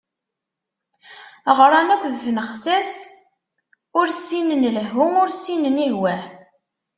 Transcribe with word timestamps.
Ɣran 1.57 1.89
akk 1.95 2.03
deg 2.11 2.21
tnexsas, 2.25 2.93
ur 3.97 4.07
ssinen 4.17 4.61
lehhu 4.75 5.05
ur 5.21 5.29
ssinen 5.33 5.77
ihwah. 5.89 6.23